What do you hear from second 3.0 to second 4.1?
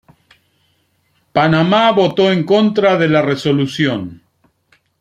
la resolución.